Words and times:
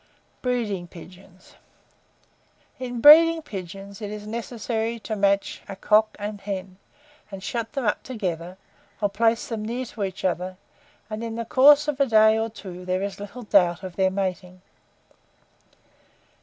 BREEDING 0.41 0.87
PIGEONS. 0.87 1.53
In 2.79 3.01
breeding 3.01 3.43
pigeons, 3.43 4.01
it 4.01 4.09
is 4.09 4.25
necessary 4.25 4.97
to 5.01 5.15
match 5.15 5.61
a 5.69 5.75
cock 5.75 6.15
and 6.17 6.41
hen, 6.41 6.77
and 7.29 7.43
shut 7.43 7.73
them 7.73 7.85
up 7.85 8.01
together, 8.01 8.57
or 8.99 9.09
place 9.11 9.47
them 9.47 9.63
near 9.63 9.85
to 9.85 10.03
each 10.03 10.25
other, 10.25 10.57
and 11.07 11.23
in 11.23 11.35
the 11.35 11.45
course 11.45 11.87
of 11.87 11.99
a 11.99 12.07
day 12.07 12.35
or 12.35 12.49
two 12.49 12.83
there 12.83 13.03
is 13.03 13.19
little 13.19 13.43
doubt 13.43 13.83
of 13.83 13.95
their 13.95 14.09
mating. 14.09 14.63